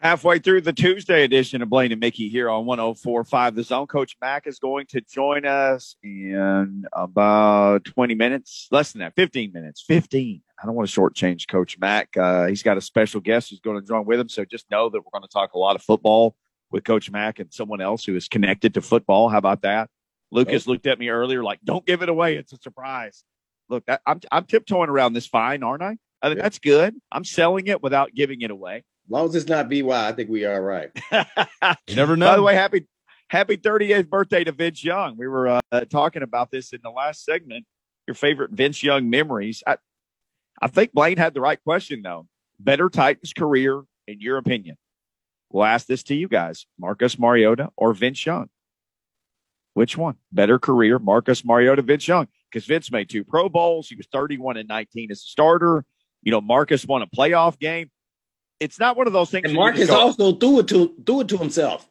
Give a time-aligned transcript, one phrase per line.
[0.00, 3.88] Halfway through the Tuesday edition of Blaine and Mickey here on 1045 The Zone.
[3.88, 9.52] Coach Mack is going to join us in about 20 minutes, less than that, 15
[9.52, 9.82] minutes.
[9.82, 10.40] 15.
[10.62, 12.16] I don't want to shortchange Coach Mack.
[12.16, 14.28] Uh, he's got a special guest who's going to join with him.
[14.28, 16.36] So just know that we're going to talk a lot of football
[16.70, 19.28] with Coach Mack and someone else who is connected to football.
[19.28, 19.90] How about that?
[20.30, 22.36] Lucas looked at me earlier like, don't give it away.
[22.36, 23.24] It's a surprise.
[23.68, 25.96] Look, I'm, I'm tiptoeing around this fine, aren't I?
[26.22, 26.94] I think that's good.
[27.10, 28.84] I'm selling it without giving it away.
[29.08, 30.90] As long as it's not VY, I think we are right.
[31.86, 32.26] you never know.
[32.26, 32.86] By the way, happy
[33.28, 35.16] happy 38th birthday to Vince Young.
[35.16, 37.64] We were uh, talking about this in the last segment.
[38.06, 39.62] Your favorite Vince Young memories.
[39.66, 39.78] I,
[40.60, 42.26] I think Blaine had the right question though.
[42.60, 44.76] Better Titans career, in your opinion?
[45.48, 48.50] We'll ask this to you guys: Marcus Mariota or Vince Young?
[49.72, 50.16] Which one?
[50.32, 52.28] Better career, Marcus Mariota, Vince Young?
[52.52, 53.88] Because Vince made two Pro Bowls.
[53.88, 55.86] He was 31 and 19 as a starter.
[56.22, 57.90] You know, Marcus won a playoff game
[58.60, 59.46] it's not one of those things.
[59.46, 61.88] And Marcus also threw it to threw it to himself.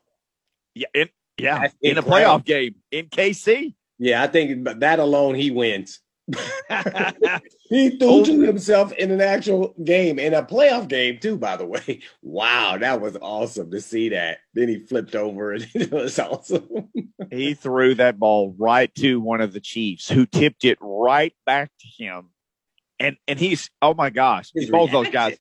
[0.76, 3.74] Yeah, in, yeah, in a playoff game in KC.
[4.00, 6.00] Yeah, I think that alone he wins.
[7.70, 11.38] he threw to himself in an actual game, in a playoff game too.
[11.38, 14.40] By the way, wow, that was awesome to see that.
[14.54, 16.90] Then he flipped over, and it was awesome.
[17.32, 21.72] he threw that ball right to one of the Chiefs, who tipped it right back
[21.80, 22.30] to him,
[23.00, 25.38] and and he's oh my gosh, both those guys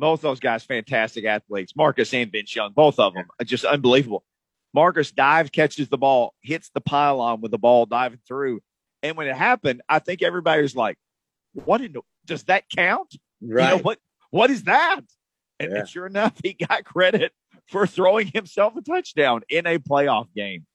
[0.00, 1.74] both those guys, fantastic athletes.
[1.76, 4.24] Marcus and Vince Young, both of them, just unbelievable.
[4.72, 8.60] Marcus dives, catches the ball, hits the pylon with the ball diving through.
[9.02, 10.96] And when it happened, I think everybody was like,
[11.52, 13.14] "What in the, does that count?
[13.40, 13.70] Right?
[13.70, 13.98] You know, what
[14.30, 15.00] what is that?"
[15.58, 15.78] And, yeah.
[15.80, 17.32] and sure enough, he got credit
[17.68, 20.66] for throwing himself a touchdown in a playoff game.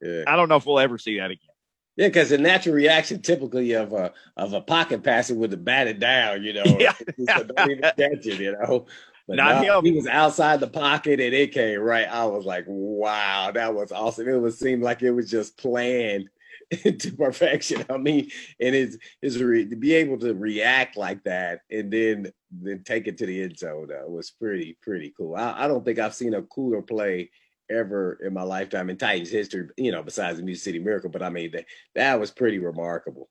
[0.00, 0.24] Yeah.
[0.26, 1.53] I don't know if we'll ever see that again.
[1.96, 6.00] Yeah, because the natural reaction typically of a of a pocket passer would have batted
[6.00, 6.92] down, you know, yeah.
[7.28, 8.86] so don't even catch it, you know.
[9.26, 9.84] But Not no, him.
[9.84, 12.06] He was outside the pocket and it came right.
[12.06, 14.28] I was like, wow, that was awesome.
[14.28, 16.28] It was seemed like it was just planned
[16.84, 17.84] to perfection.
[17.88, 22.32] I mean, and it's is re- to be able to react like that and then
[22.50, 25.36] then take it to the end zone uh, was pretty pretty cool.
[25.36, 27.30] I, I don't think I've seen a cooler play
[27.74, 31.10] ever in my lifetime in Titans history, you know, besides the Music City Miracle.
[31.10, 33.28] But I mean, that, that was pretty remarkable.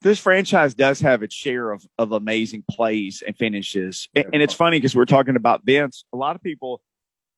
[0.00, 4.08] This franchise does have its share of, of amazing plays and finishes.
[4.14, 6.04] And, and it's funny because we're talking about Vince.
[6.12, 6.80] A lot of people,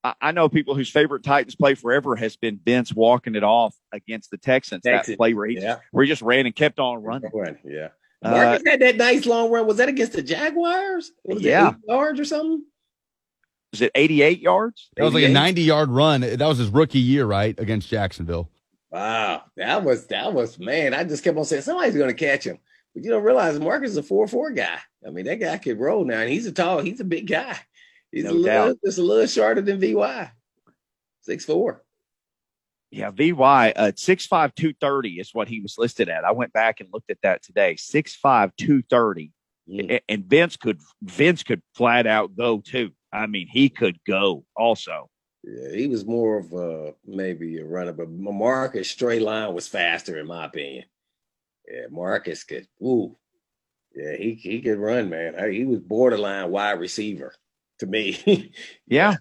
[0.05, 3.75] I, I, know people whose favorite Titans play forever has been Vince walking it off
[3.93, 4.83] against the Texans.
[4.83, 5.13] Texas.
[5.13, 5.79] That play where he, yeah.
[5.91, 7.31] where he just ran and kept on running.
[7.65, 7.89] Yeah.
[8.23, 9.67] Marcus uh, had that nice long run.
[9.67, 11.13] Was that against the Jaguars?
[11.25, 11.75] Was yeah.
[11.89, 12.65] yards or something?
[13.73, 14.91] Was it 88 yards?
[14.97, 16.23] That was like a 90 yard run.
[16.23, 18.51] That was his rookie year, right, against Jacksonville.
[18.91, 20.95] Wow, that was that was man.
[20.95, 22.59] I just kept on saying somebody's going to catch him,
[22.93, 24.79] but you don't realize Marcus is a four four guy.
[25.07, 27.57] I mean, that guy could roll now, and he's a tall, he's a big guy.
[28.11, 28.79] He's no a little, doubt.
[28.85, 30.33] just a little shorter than Vy,
[31.21, 31.85] six four.
[32.91, 36.25] Yeah, Vy uh, six five two thirty is what he was listed at.
[36.25, 37.77] I went back and looked at that today.
[37.77, 39.31] Six five two thirty,
[39.71, 40.01] mm.
[40.09, 42.91] and Vince could Vince could flat out go too.
[43.13, 45.11] I mean, he could go also.
[45.43, 50.19] Yeah, he was more of a maybe a runner, but Marcus straight line was faster
[50.19, 50.85] in my opinion.
[51.67, 52.67] Yeah, Marcus could.
[52.83, 53.17] Ooh,
[53.95, 55.35] yeah, he he could run, man.
[55.53, 57.35] He was borderline wide receiver
[57.79, 58.53] to me.
[58.87, 59.17] yeah,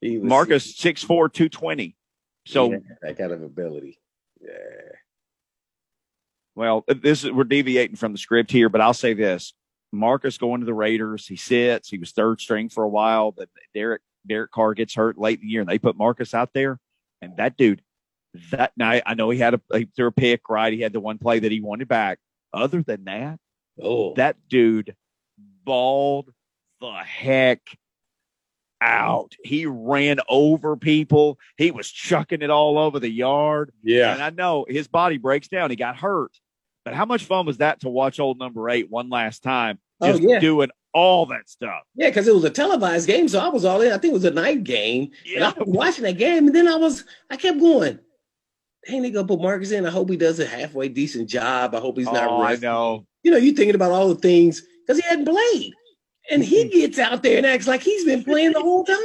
[0.00, 1.96] he was, Marcus six four two twenty.
[2.46, 3.98] So that kind of ability.
[4.40, 4.50] Yeah.
[6.54, 9.54] Well, this is we're deviating from the script here, but I'll say this:
[9.96, 11.26] Marcus going to the Raiders.
[11.26, 11.88] He sits.
[11.88, 15.46] He was third string for a while, but Derek Derek Carr gets hurt late in
[15.46, 16.78] the year, and they put Marcus out there.
[17.20, 17.82] And that dude,
[18.50, 20.72] that night, I know he had a he threw a pick, right?
[20.72, 22.18] He had the one play that he wanted back.
[22.52, 23.38] Other than that,
[23.82, 24.94] oh, that dude
[25.64, 26.32] balled
[26.80, 27.60] the heck
[28.80, 29.34] out.
[29.42, 31.38] He ran over people.
[31.56, 33.72] He was chucking it all over the yard.
[33.82, 34.12] Yeah.
[34.12, 35.70] And I know his body breaks down.
[35.70, 36.32] He got hurt.
[36.84, 40.12] But how much fun was that to watch old number eight one last time oh,
[40.12, 40.38] just oh, yeah.
[40.38, 41.82] doing all that stuff?
[41.94, 43.92] Yeah, because it was a televised game, so I was all in.
[43.92, 45.10] I think it was a night game.
[45.24, 45.36] Yeah.
[45.36, 47.98] And I was watching that game, and then I was I kept going.
[48.84, 49.86] Hey, they gonna put Marcus in.
[49.86, 51.74] I hope he does a halfway decent job.
[51.74, 52.28] I hope he's not.
[52.28, 53.06] Oh, I know.
[53.22, 55.72] You know, you thinking about all the things because he hadn't played,
[56.30, 56.78] and he mm-hmm.
[56.80, 58.98] gets out there and acts like he's been playing the whole time.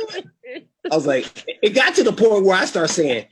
[0.91, 3.27] I was like, it got to the point where I start saying,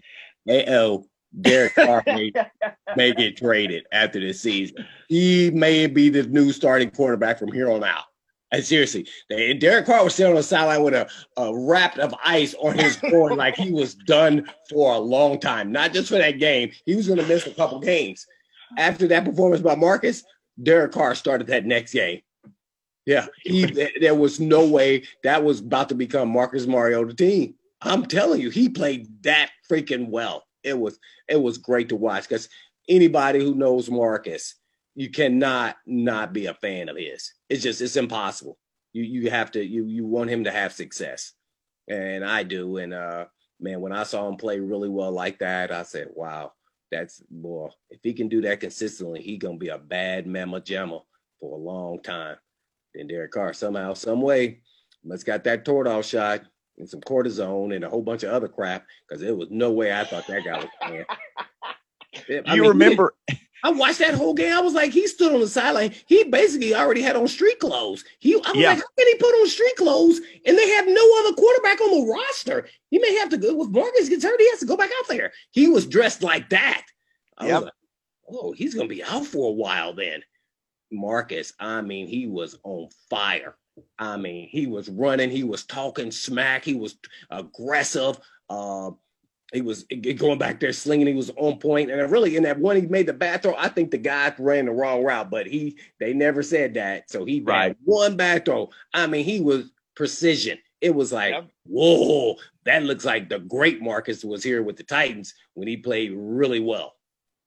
[0.45, 1.05] "Hey, oh,
[1.41, 2.31] Derek Carr may,
[2.95, 4.85] may get traded after this season.
[5.07, 8.05] He may be the new starting quarterback from here on out.
[8.51, 12.55] And seriously, Derek Carr was sitting on the sideline with a, a wrap of ice
[12.59, 15.71] on his groin, like he was done for a long time.
[15.71, 18.25] Not just for that game, he was going to miss a couple games.
[18.77, 20.23] After that performance by Marcus,
[20.61, 22.21] Derek Carr started that next game.
[23.05, 23.65] Yeah, he,
[23.99, 27.55] there was no way that was about to become Marcus Mariota team.
[27.81, 30.46] I'm telling you, he played that freaking well.
[30.63, 32.49] It was it was great to watch because
[32.87, 34.55] anybody who knows Marcus,
[34.95, 37.33] you cannot not be a fan of his.
[37.49, 38.57] It's just it's impossible.
[38.93, 41.33] You you have to you you want him to have success,
[41.87, 42.77] and I do.
[42.77, 43.25] And uh,
[43.59, 46.53] man, when I saw him play really well like that, I said, wow,
[46.91, 47.69] that's boy.
[47.89, 51.03] If he can do that consistently, he gonna be a bad mamma jamma
[51.39, 52.37] for a long time.
[52.95, 54.61] Then Derek Carr somehow, some way,
[55.03, 56.41] must got that Toradol shot
[56.77, 59.93] and some cortisone and a whole bunch of other crap because there was no way
[59.93, 61.05] I thought that guy was playing.
[62.47, 63.13] I you mean, remember?
[63.63, 64.53] I watched that whole game.
[64.53, 65.93] I was like, he stood on the sideline.
[66.05, 68.03] He basically already had on street clothes.
[68.19, 68.69] He, I was yeah.
[68.69, 71.91] like, how can he put on street clothes and they have no other quarterback on
[71.91, 72.67] the roster?
[72.91, 74.39] He may have to go with Marcus gets hurt.
[74.39, 75.33] He has to go back out there.
[75.51, 76.85] He was dressed like that.
[77.37, 77.53] I yep.
[77.55, 77.73] was like,
[78.29, 80.21] oh, he's gonna be out for a while then.
[80.91, 83.57] Marcus, I mean, he was on fire.
[83.99, 86.97] I mean, he was running, he was talking smack, he was
[87.29, 88.19] aggressive.
[88.49, 88.91] Uh,
[89.53, 89.85] he was
[90.17, 91.07] going back there slinging.
[91.07, 93.55] He was on point, and really in that one he made the bad throw.
[93.57, 97.23] I think the guy ran the wrong route, but he they never said that, so
[97.23, 97.75] he right.
[97.85, 98.69] one bad throw.
[98.93, 100.57] I mean, he was precision.
[100.81, 101.49] It was like, yep.
[101.65, 102.35] whoa,
[102.65, 106.59] that looks like the great Marcus was here with the Titans when he played really
[106.59, 106.93] well.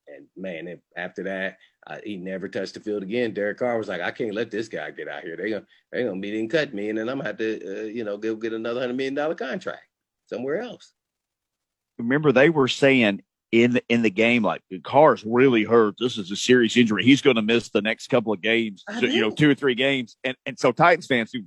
[0.08, 1.58] And man, after that,
[2.04, 3.32] he never touched the field again.
[3.32, 5.36] Derek Carr was like, I can't let this guy get out here.
[5.36, 7.84] They're gonna they gonna meet and cut me, and then I'm gonna have to, uh,
[7.84, 9.82] you know, go get another hundred million dollar contract
[10.26, 10.92] somewhere else.
[11.98, 13.22] Remember, they were saying
[13.52, 15.96] in the, in the game like Carr's really hurt.
[15.98, 17.04] This is a serious injury.
[17.04, 20.16] He's going to miss the next couple of games, you know, two or three games.
[20.24, 21.40] And and so Titans fans who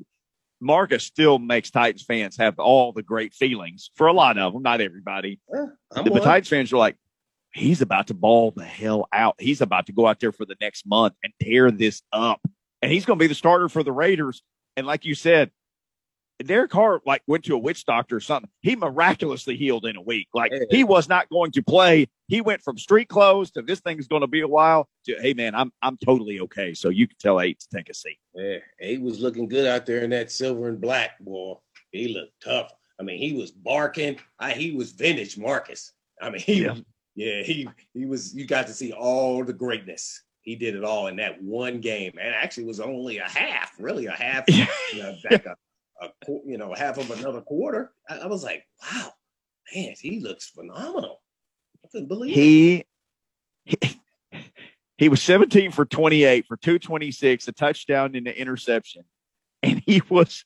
[0.60, 4.64] Marcus still makes Titans fans have all the great feelings for a lot of them,
[4.64, 5.40] not everybody.
[5.54, 6.98] Yeah, the, the Titans fans are like,
[7.54, 9.36] he's about to ball the hell out.
[9.40, 12.42] He's about to go out there for the next month and tear this up.
[12.82, 14.42] And he's going to be the starter for the Raiders.
[14.76, 15.52] And like you said,
[16.44, 18.50] Derek Carr like went to a witch doctor or something.
[18.62, 20.28] He miraculously healed in a week.
[20.34, 22.08] Like he was not going to play.
[22.28, 25.34] He went from street clothes to this thing's going to be a while to hey
[25.34, 26.74] man, I'm I'm totally okay.
[26.74, 28.18] So you can tell Eight to take a seat.
[28.34, 31.56] Yeah, he was looking good out there in that silver and black boy.
[31.92, 32.74] He looked tough.
[33.00, 34.18] I mean, he was barking.
[34.40, 35.94] I, he was vintage Marcus.
[36.22, 36.76] I mean, he yeah.
[37.15, 38.33] Yeah, he he was.
[38.33, 40.24] You got to see all the greatness.
[40.42, 44.07] He did it all in that one game, and actually was only a half, really
[44.07, 44.65] a half, you
[44.95, 45.56] know, back a,
[46.01, 46.10] a,
[46.45, 47.92] you know half of another quarter.
[48.10, 49.12] I, I, was like, wow,
[49.74, 51.21] man, he looks phenomenal.
[51.83, 52.86] I couldn't believe he,
[53.65, 53.83] it.
[53.83, 54.01] He,
[54.98, 59.04] he was 17 for 28 for 226, a touchdown and an interception,
[59.62, 60.45] and he was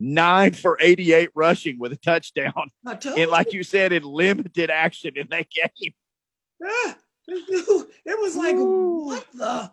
[0.00, 2.70] nine for 88 rushing with a touchdown.
[2.84, 5.92] And like you said, in limited action in that game.
[6.60, 6.94] Yeah,
[7.28, 9.06] it was like, Ooh.
[9.06, 9.70] what the?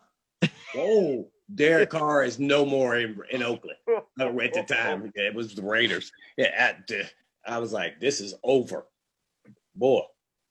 [0.76, 5.12] Oh, Derek Carr is no more in, in Oakland uh, at the time.
[5.16, 6.12] It was the Raiders.
[6.38, 7.04] Yeah, at, uh,
[7.46, 8.88] I was like, this is over.
[9.76, 10.02] Boy,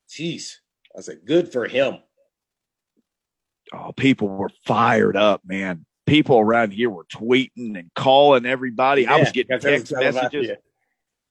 [0.08, 0.56] jeez.
[0.96, 1.98] I said, good for him.
[3.72, 9.02] Oh, people were fired up, man people around here were tweeting and calling everybody.
[9.02, 10.48] Yeah, I was getting text messages.
[10.48, 10.54] Yeah.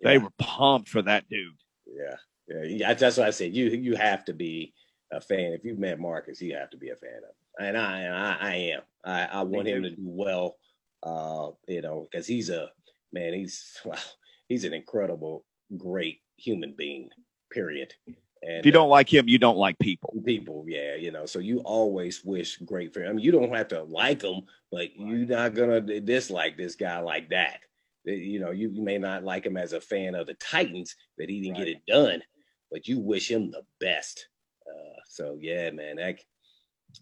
[0.01, 1.53] They were pumped for that dude.
[1.85, 2.93] Yeah, yeah.
[2.93, 3.53] That's what I said.
[3.53, 4.73] You you have to be
[5.11, 5.51] a fan.
[5.51, 7.67] If you've met Marcus, you have to be a fan of him.
[7.67, 8.81] And I and I, I am.
[9.03, 10.55] I, I want him to do well.
[11.03, 12.69] Uh, you know, because he's a
[13.11, 13.33] man.
[13.33, 14.00] He's well,
[14.48, 15.45] he's an incredible,
[15.77, 17.09] great human being.
[17.51, 17.93] Period.
[18.41, 20.13] And, if you don't uh, like him, you don't like people.
[20.25, 21.25] People, yeah, you know.
[21.25, 23.10] So you always wish great for him.
[23.10, 24.41] I mean, you don't have to like him,
[24.72, 27.60] but you're not gonna dislike this guy like that.
[28.05, 31.41] You know, you, may not like him as a fan of the Titans that he
[31.41, 31.65] didn't right.
[31.65, 32.24] get it done,
[32.72, 34.29] but you wish him the best.
[34.65, 36.19] Uh, so yeah, man, that,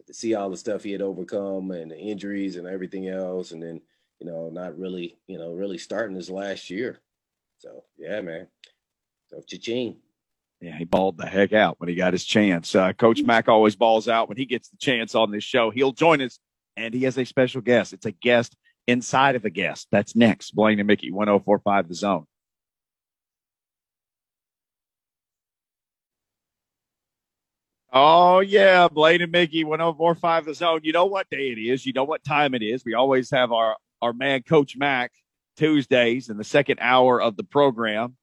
[0.08, 3.62] to see all the stuff he had overcome and the injuries and everything else, and
[3.62, 3.80] then
[4.20, 7.00] you know, not really, you know, really starting his last year.
[7.60, 8.48] So yeah, man.
[9.28, 9.98] So cha-ching
[10.62, 12.74] yeah, he balled the heck out when he got his chance.
[12.74, 15.70] Uh, Coach Mack always balls out when he gets the chance on this show.
[15.70, 16.40] He'll join us,
[16.76, 17.94] and he has a special guest.
[17.94, 18.56] It's a guest
[18.88, 19.88] inside of a guest.
[19.92, 20.56] That's next.
[20.56, 22.26] Blaine and Mickey, 1045 The Zone.
[27.94, 30.80] Oh, yeah, Blaine and Mickey, 1045 The Zone.
[30.84, 31.86] You know what day it is.
[31.86, 32.84] You know what time it is.
[32.84, 35.12] We always have our, our man, Coach Mack,
[35.56, 38.16] Tuesdays in the second hour of the program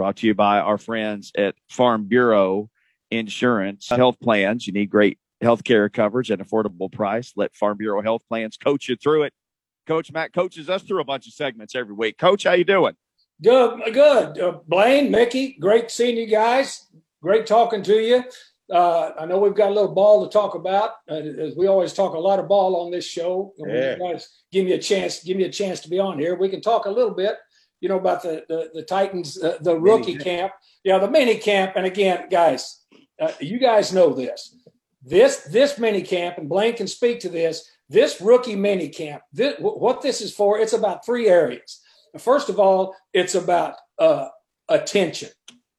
[0.00, 2.70] brought to you by our friends at Farm Bureau
[3.10, 4.66] Insurance Health Plans.
[4.66, 7.34] You need great health care coverage at affordable price.
[7.36, 9.34] Let Farm Bureau Health Plans coach you through it.
[9.86, 12.16] Coach Mack coaches us through a bunch of segments every week.
[12.16, 12.94] Coach, how you doing?
[13.42, 14.40] Good, good.
[14.40, 16.86] Uh, Blaine, Mickey, great seeing you guys.
[17.22, 18.24] Great talking to you.
[18.72, 20.92] Uh, I know we've got a little ball to talk about.
[21.10, 23.52] Uh, as we always talk a lot of ball on this show.
[23.58, 23.98] Yeah.
[23.98, 26.36] guys give me a chance, give me a chance to be on here.
[26.36, 27.36] We can talk a little bit,
[27.80, 30.52] you know, about the the, the Titans, uh, the rookie mini camp.
[30.84, 31.72] Yeah, the mini camp.
[31.76, 32.84] And again, guys,
[33.20, 34.56] uh, you guys know this.
[35.02, 37.70] This this mini camp, and Blaine can speak to this.
[37.88, 39.22] This rookie mini camp.
[39.32, 40.58] This, what this is for?
[40.58, 41.80] It's about three areas.
[42.18, 44.28] First of all, it's about uh,
[44.68, 45.30] attention.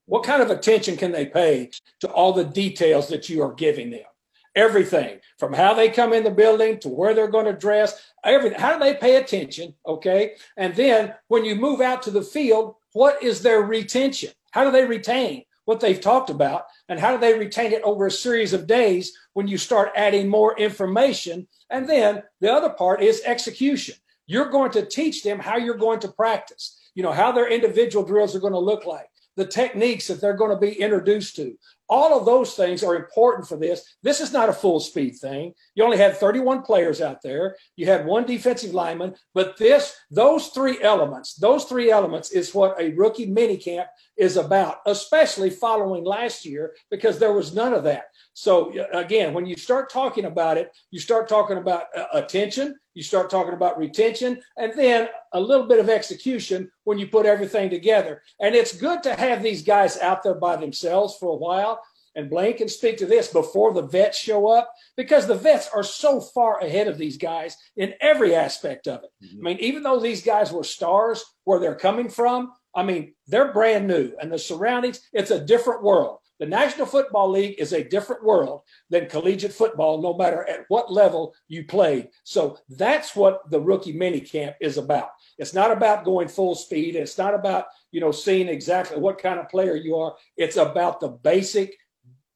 [0.05, 3.91] What kind of attention can they pay to all the details that you are giving
[3.91, 4.11] them?
[4.55, 8.60] Everything from how they come in the building to where they're going to dress, everything.
[8.60, 9.74] How do they pay attention?
[9.86, 10.36] Okay.
[10.58, 14.31] And then when you move out to the field, what is their retention?
[14.51, 16.65] How do they retain what they've talked about?
[16.89, 20.27] And how do they retain it over a series of days when you start adding
[20.27, 21.48] more information?
[21.70, 23.96] And then the other part is execution.
[24.27, 28.05] You're going to teach them how you're going to practice, you know, how their individual
[28.05, 29.08] drills are going to look like
[29.42, 31.58] the techniques that they're going to be introduced to.
[31.90, 33.96] All of those things are important for this.
[34.04, 35.54] This is not a full speed thing.
[35.74, 37.56] You only had 31 players out there.
[37.76, 42.80] You had one defensive lineman, but this, those three elements, those three elements is what
[42.80, 48.06] a rookie minicamp is about, especially following last year because there was none of that.
[48.34, 53.04] So again, when you start talking about it, you start talking about uh, attention, you
[53.04, 57.70] start talking about retention, and then a little bit of execution when you put everything
[57.70, 58.22] together.
[58.40, 61.82] And it's good to have these guys out there by themselves for a while.
[62.16, 65.84] And Blaine can speak to this before the vets show up because the vets are
[65.84, 69.12] so far ahead of these guys in every aspect of it.
[69.24, 69.48] Mm-hmm.
[69.48, 73.54] I mean, even though these guys were stars where they're coming from, I mean, they're
[73.54, 76.20] brand new and the surroundings, it's a different world.
[76.42, 80.92] The National Football League is a different world than collegiate football, no matter at what
[80.92, 82.10] level you played.
[82.24, 85.10] So that's what the rookie mini camp is about.
[85.38, 86.96] It's not about going full speed.
[86.96, 90.16] It's not about, you know, seeing exactly what kind of player you are.
[90.36, 91.78] It's about the basic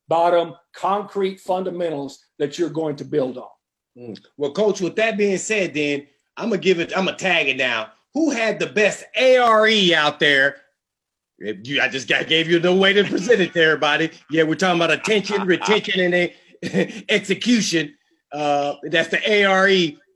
[0.07, 3.49] bottom concrete fundamentals that you're going to build on.
[3.97, 4.23] Mm.
[4.37, 6.05] Well, coach, with that being said, then
[6.37, 7.91] I'm gonna give it, I'm gonna tag it now.
[8.13, 10.57] Who had the best ARE out there
[11.45, 14.11] you, I just got, gave you the way to present it to everybody.
[14.29, 16.35] Yeah, we're talking about attention, retention, and a,
[17.09, 17.95] execution.
[18.31, 19.67] Uh, that's the ARE.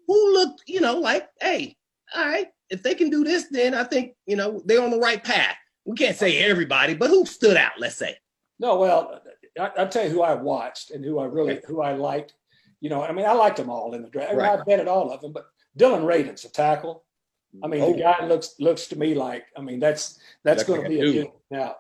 [0.08, 1.78] Who looked, you know, like, hey,
[2.16, 5.00] all right, if they can do this, then I think, you know, they're on the
[5.00, 5.56] right path.
[5.86, 8.18] We can't say everybody, but who stood out, let's say?
[8.60, 9.22] No, well,
[9.60, 11.64] I, will tell you who I watched and who I really, okay.
[11.68, 12.34] who I liked.
[12.82, 14.34] You know, I mean, I liked them all in the draft.
[14.34, 14.60] Right.
[14.60, 15.46] I betted all of them, but
[15.76, 17.04] Dillon Radunz, a tackle,
[17.64, 17.94] I mean, oh.
[17.94, 21.12] the guy looks looks to me like I mean that's that's, going to be a
[21.12, 21.76] good now.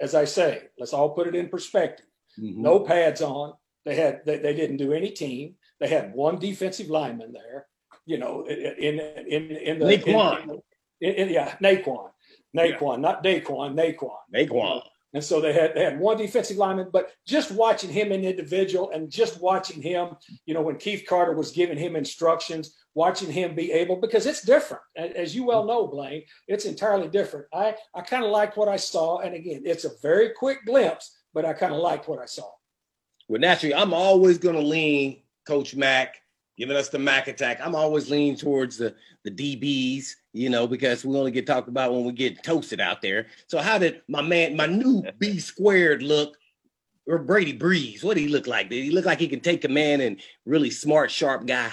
[0.00, 2.06] As I say, let's all put it in perspective.
[2.38, 2.62] Mm-hmm.
[2.62, 3.54] No pads on.
[3.84, 5.54] They had they, they didn't do any team.
[5.80, 7.66] They had one defensive lineman there.
[8.04, 10.60] You know, in in in the Naquan.
[11.00, 12.10] In, in, yeah, Naquan,
[12.56, 13.00] Naquan, yeah.
[13.00, 14.16] not Daquan, Naquan.
[14.34, 14.82] Naquan.
[15.16, 18.90] And so they had they had one defensive lineman, but just watching him in individual
[18.90, 20.10] and just watching him,
[20.44, 24.42] you know, when Keith Carter was giving him instructions, watching him be able because it's
[24.42, 24.82] different.
[24.94, 27.46] As you well know, Blaine, it's entirely different.
[27.54, 31.16] I I kind of liked what I saw, and again, it's a very quick glimpse,
[31.32, 32.50] but I kind of liked what I saw.
[33.26, 36.16] Well, naturally, I'm always going to lean Coach Mack
[36.56, 37.60] giving us the Mac attack.
[37.62, 38.94] I'm always leaning towards the
[39.24, 43.02] the DBs, you know, because we only get talked about when we get toasted out
[43.02, 43.26] there.
[43.48, 46.36] So how did my man, my new B squared look,
[47.06, 48.04] or Brady Breeze?
[48.04, 48.70] What did he look like?
[48.70, 51.72] Did he look like he can take command and really smart, sharp guy?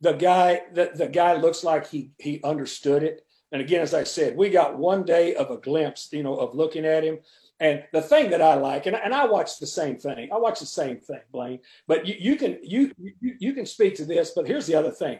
[0.00, 3.24] The guy, the, the guy looks like he he understood it.
[3.52, 6.54] And again, as I said, we got one day of a glimpse, you know, of
[6.54, 7.20] looking at him.
[7.64, 10.28] And the thing that I like, and, and I watch the same thing.
[10.30, 11.60] I watch the same thing, Blaine.
[11.86, 14.32] But you, you can you, you you can speak to this.
[14.36, 15.18] But here's the other thing: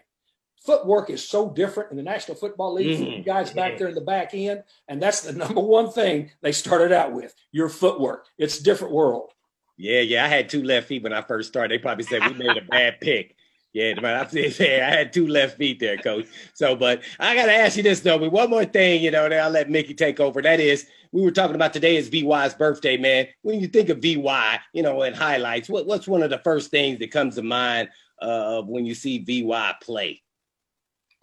[0.62, 3.22] footwork is so different in the National Football League mm-hmm.
[3.22, 6.92] guys back there in the back end, and that's the number one thing they started
[6.92, 8.26] out with: your footwork.
[8.36, 9.30] It's a different world.
[9.78, 10.26] Yeah, yeah.
[10.26, 11.70] I had two left feet when I first started.
[11.70, 13.36] They probably said we made a bad pick.
[13.74, 16.26] Yeah, I had two left feet there, coach.
[16.54, 18.18] So, but I got to ask you this though.
[18.18, 20.40] But one more thing, you know, then I'll let Mickey take over.
[20.40, 23.26] That is, we were talking about today is VY's birthday, man.
[23.42, 26.70] When you think of VY, you know, and highlights, what, what's one of the first
[26.70, 27.88] things that comes to mind
[28.22, 30.22] uh, when you see VY play?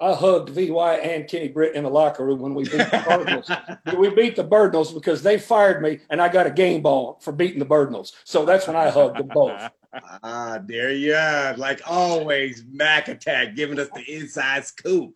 [0.02, 3.52] I hugged VY and Kenny Britt in the locker room when we beat the Cardinals.
[3.98, 7.32] we beat the Birdnals because they fired me and I got a game ball for
[7.32, 8.14] beating the Birdnals.
[8.24, 9.70] So that's when I hugged them both.
[10.24, 11.56] ah, there you are.
[11.56, 15.14] Like always, Mac Attack giving us the inside scoop.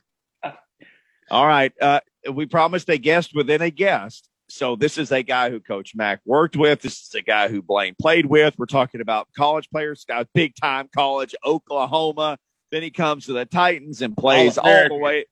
[1.31, 1.73] All right.
[1.81, 2.01] Uh,
[2.31, 4.29] we promised a guest within a guest.
[4.49, 6.81] So this is a guy who Coach Mac worked with.
[6.81, 8.53] This is a guy who Blaine played with.
[8.59, 12.37] We're talking about college players, got big time college, Oklahoma.
[12.75, 15.23] Then he comes to the Titans and plays all, all the way.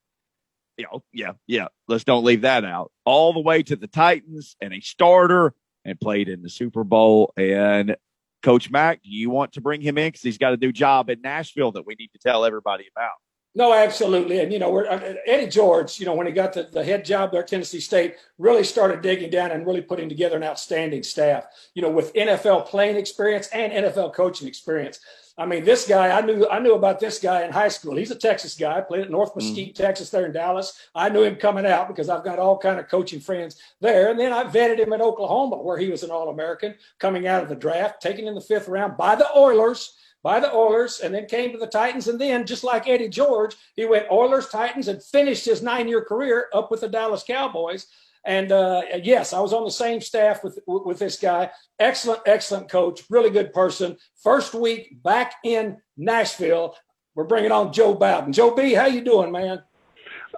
[0.77, 1.67] You know, yeah, yeah.
[1.89, 2.89] Let's don't leave that out.
[3.03, 7.33] All the way to the Titans and a starter and played in the Super Bowl.
[7.35, 7.97] And
[8.43, 11.09] Coach Mack, do you want to bring him in because he's got a new job
[11.09, 13.11] in Nashville that we need to tell everybody about?
[13.55, 14.39] No, absolutely.
[14.39, 17.05] And, you know, we're, uh, Eddie George, you know, when he got the, the head
[17.05, 21.03] job there at Tennessee State, really started digging down and really putting together an outstanding
[21.03, 21.45] staff,
[21.75, 24.99] you know, with NFL playing experience and NFL coaching experience.
[25.37, 27.95] I mean, this guy, I knew I knew about this guy in high school.
[27.95, 29.75] He's a Texas guy, played at North Mesquite, mm.
[29.75, 30.89] Texas, there in Dallas.
[30.93, 34.11] I knew him coming out because I've got all kind of coaching friends there.
[34.11, 37.49] And then I vetted him at Oklahoma, where he was an All-American coming out of
[37.49, 41.25] the draft, taken in the fifth round by the Oilers by the Oilers and then
[41.25, 42.07] came to the Titans.
[42.07, 46.03] And then, just like Eddie George, he went Oilers, Titans, and finished his nine year
[46.03, 47.87] career up with the Dallas Cowboys.
[48.25, 51.51] And uh, yes, I was on the same staff with with this guy.
[51.77, 53.97] Excellent, excellent coach, really good person.
[54.23, 56.75] First week back in Nashville,
[57.15, 58.31] we're bringing on Joe Bowden.
[58.31, 59.61] Joe B, how you doing, man?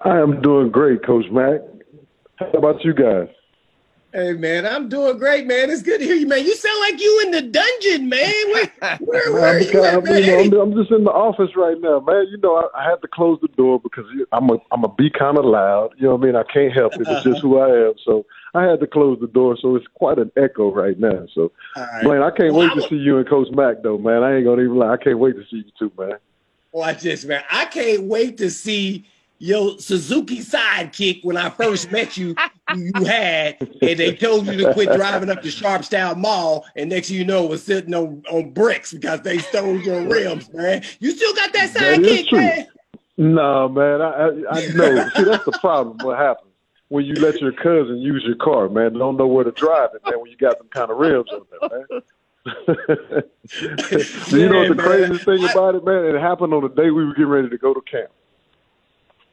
[0.04, 1.62] I am doing great, Coach Mack.
[2.38, 3.30] How about you guys?
[4.16, 5.70] Hey man, I'm doing great, man.
[5.70, 6.46] It's good to hear you, man.
[6.46, 8.34] You sound like you in the dungeon, man.
[8.46, 8.66] Where,
[9.02, 10.24] where, where you, at, man?
[10.24, 12.28] You know, I'm, I'm, just in the office right now, man.
[12.30, 15.10] You know, I, I had to close the door because I'm a I'm a be
[15.10, 15.96] kind of loud.
[15.98, 16.36] You know what I mean?
[16.38, 17.06] I can't help it.
[17.06, 17.96] It's just who I am.
[18.06, 21.28] So I had to close the door, so it's quite an echo right now.
[21.34, 22.04] So, right.
[22.04, 24.24] Blaine, I can't well, wait I'm to a- see you and Coach Mack, though, man.
[24.24, 24.94] I ain't gonna even lie.
[24.94, 26.20] I can't wait to see you too, man.
[26.72, 27.44] Watch this, man.
[27.52, 29.06] I can't wait to see
[29.46, 32.36] your Suzuki sidekick when I first met you,
[32.76, 37.10] you had, and they told you to quit driving up to Sharpstown Mall, and next
[37.10, 40.84] thing you know, was sitting on, on bricks because they stole your rims, man.
[41.00, 42.68] You still got that sidekick, man?
[43.18, 44.02] No, man.
[44.02, 45.10] I, I, I know.
[45.16, 46.00] See, that's the problem.
[46.00, 46.52] What happens
[46.88, 48.94] when you let your cousin use your car, man?
[48.94, 50.20] Don't know where to drive it, man.
[50.20, 52.02] When you got some kind of rims on there, man.
[53.48, 56.04] so you know what the craziest thing about it, man?
[56.04, 58.10] It happened on the day we were getting ready to go to camp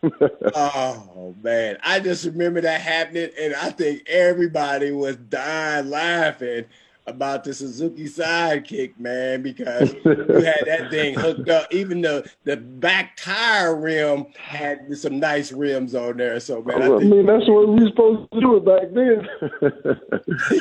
[0.54, 6.64] oh man, I just remember that happening, and I think everybody was dying laughing
[7.06, 11.72] about the Suzuki sidekick, man, because you had that thing hooked up.
[11.72, 16.38] Even the the back tire rim had some nice rims on there.
[16.38, 19.28] So man, I, I mean that's what we were supposed to do it back then.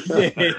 [0.37, 0.51] yeah.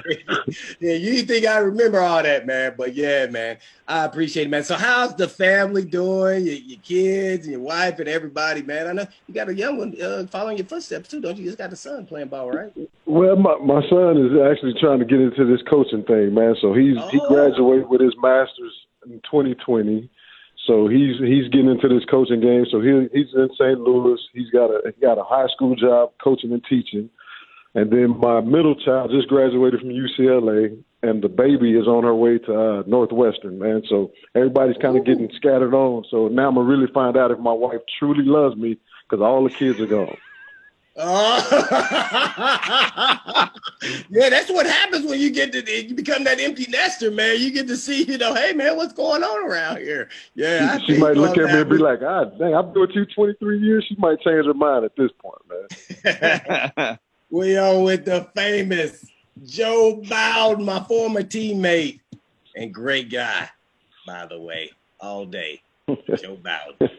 [0.80, 2.74] yeah, you think I remember all that, man?
[2.76, 4.64] But yeah, man, I appreciate it, man.
[4.64, 6.46] So how's the family doing?
[6.46, 8.86] Your, your kids and your wife and everybody, man.
[8.86, 11.44] I know you got a young one uh, following your footsteps too, don't you?
[11.44, 12.72] You just got a son playing ball, right?
[13.12, 16.56] Well, my my son is actually trying to get into this coaching thing, man.
[16.62, 17.08] So he's oh.
[17.08, 18.72] he graduated with his master's
[19.04, 20.08] in 2020.
[20.66, 22.64] So he's he's getting into this coaching game.
[22.70, 23.78] So he he's in St.
[23.80, 24.18] Louis.
[24.32, 27.10] He's got a he got a high school job coaching and teaching.
[27.74, 32.14] And then my middle child just graduated from UCLA, and the baby is on her
[32.14, 33.82] way to uh, Northwestern, man.
[33.90, 36.04] So everybody's kind of getting scattered on.
[36.10, 39.44] So now I'm gonna really find out if my wife truly loves me because all
[39.44, 40.16] the kids are gone.
[40.94, 41.40] Uh,
[44.10, 47.40] yeah, that's what happens when you get to you become that empty nester, man.
[47.40, 50.10] You get to see, you know, hey man, what's going on around here?
[50.34, 52.90] Yeah, she, she might look at me and be like, "Ah, dang, I've been with
[52.94, 56.98] you 23 years." She might change her mind at this point, man.
[57.30, 59.06] we are with the famous
[59.46, 62.00] Joe Bowd, my former teammate
[62.54, 63.48] and great guy,
[64.06, 65.62] by the way, all day.
[65.88, 66.90] Joe Bowden.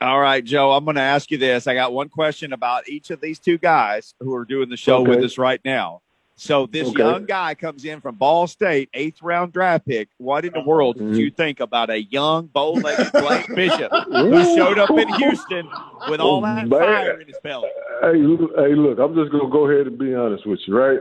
[0.00, 1.66] All right, Joe, I'm going to ask you this.
[1.66, 4.98] I got one question about each of these two guys who are doing the show
[4.98, 5.10] okay.
[5.10, 6.02] with us right now.
[6.38, 6.98] So this okay.
[6.98, 10.10] young guy comes in from Ball State, eighth round draft pick.
[10.18, 11.12] What in the world mm-hmm.
[11.12, 15.66] did you think about a young, bow-legged Blaine Bishop who showed up in Houston
[16.10, 16.70] with all that Man.
[16.70, 17.70] fire in his belly?
[18.02, 21.00] Hey, hey, look, I'm just gonna go ahead and be honest with you, right?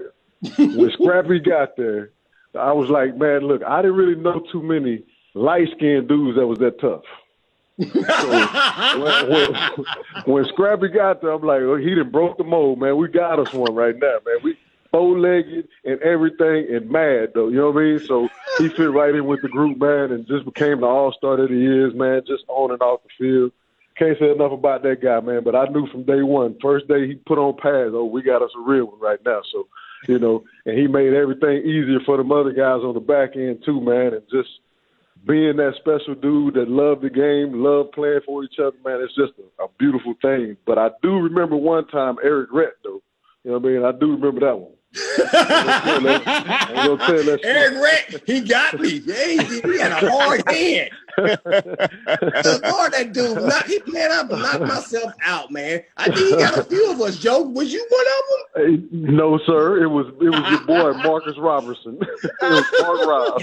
[0.58, 2.12] when Scrappy got there,
[2.58, 5.04] I was like, man, look, I didn't really know too many
[5.34, 7.04] light skinned dudes that was that tough.
[7.82, 7.90] So
[9.00, 9.86] when, when,
[10.26, 12.98] when, Scrappy got there, I'm like, oh, he done broke the mold, man.
[12.98, 14.38] We got us one right now, man.
[14.44, 14.58] We
[14.92, 18.00] bow legged and everything and mad though, you know what I mean?
[18.00, 21.36] So he fit right in with the group, man, and just became the all star
[21.38, 23.52] that he is, man, just on and off the field.
[23.98, 25.44] Can't say enough about that guy, man.
[25.44, 28.42] But I knew from day one, first day he put on pads, oh, we got
[28.42, 29.42] us a real one right now.
[29.52, 29.68] So
[30.08, 33.64] you know, and he made everything easier for the other guys on the back end
[33.66, 34.14] too, man.
[34.14, 34.50] And just
[35.26, 39.16] being that special dude that loved the game, loved playing for each other, man, it's
[39.16, 40.58] just a, a beautiful thing.
[40.66, 43.02] But I do remember one time Errict Rhett, though.
[43.44, 43.86] You know what I mean?
[43.86, 44.72] I do remember that one.
[47.44, 49.02] Errict Rhett, he got me.
[49.06, 50.90] Yeah, he, he had a hard hand.
[51.18, 55.84] Lord, that dude, not, he, man, I knocked myself out, man.
[55.98, 57.42] I think he got a few of us, Joe.
[57.42, 58.24] Was you one of
[58.56, 58.90] them?
[58.92, 59.84] No, sir.
[59.84, 62.00] It was it was your boy Marcus Robertson.
[62.24, 63.42] it was Mark Rob.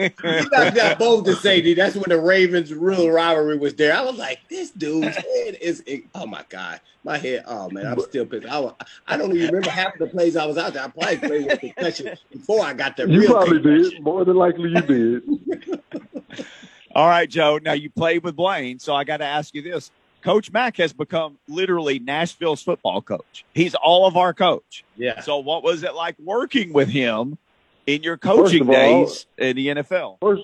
[0.00, 1.78] you got, got both to say, dude.
[1.78, 3.94] That's when the Ravens real rivalry was there.
[3.94, 5.82] I was like, this dude's head is.
[6.14, 7.44] Oh my god, my head.
[7.46, 8.46] Oh man, I'm still pissed.
[8.46, 8.74] I, was,
[9.06, 10.84] I don't even remember half of the plays I was out there.
[10.84, 13.08] I probably played with concussion before I got there.
[13.08, 13.90] You probably concussion.
[13.90, 14.02] did.
[14.02, 15.22] More than likely, you did.
[16.94, 17.58] All right, Joe.
[17.62, 19.90] Now you played with Blaine, so I got to ask you this.
[20.22, 23.44] Coach Mack has become literally Nashville's football coach.
[23.54, 24.84] He's all of our coach.
[24.96, 25.20] Yeah.
[25.20, 27.38] So what was it like working with him
[27.86, 30.18] in your coaching days in the NFL?
[30.20, 30.42] First,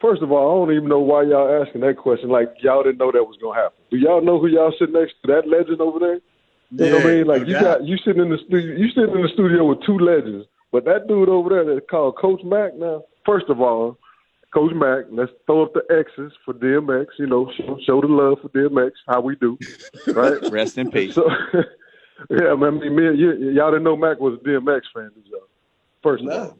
[0.00, 2.30] first of all, I don't even know why y'all asking that question.
[2.30, 3.78] Like y'all didn't know that was gonna happen.
[3.90, 5.32] Do y'all know who y'all sitting next to?
[5.32, 6.20] That legend over there.
[6.70, 7.26] You know what I mean?
[7.26, 9.98] Like you got you sitting in the studio, you sitting in the studio with two
[9.98, 12.74] legends, but that dude over there that's called Coach Mack.
[12.76, 13.98] Now, first of all,
[14.52, 17.06] Coach Mack, let's throw up the X's for DMX.
[17.18, 18.90] You know, show, show the love for DMX.
[19.08, 19.58] How we do,
[20.08, 20.38] right?
[20.50, 21.14] Rest in peace.
[21.14, 21.24] So,
[22.30, 22.64] yeah, man.
[22.64, 25.48] I mean, me, you, y'all didn't know Mack was a DMX fan, did y'all?
[26.02, 26.56] First no.